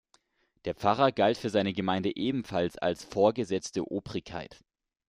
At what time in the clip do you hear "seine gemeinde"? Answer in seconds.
1.51-2.15